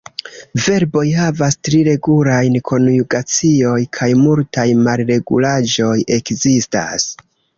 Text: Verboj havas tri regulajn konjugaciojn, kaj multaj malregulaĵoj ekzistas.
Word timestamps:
Verboj 0.67 1.03
havas 1.17 1.57
tri 1.67 1.81
regulajn 1.87 2.57
konjugaciojn, 2.69 3.85
kaj 3.99 4.09
multaj 4.23 4.65
malregulaĵoj 4.87 5.93
ekzistas. 6.19 7.09